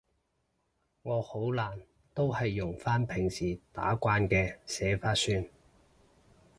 [1.03, 1.79] 我好懶，
[2.15, 5.47] 都係用返平時打慣嘅寫法算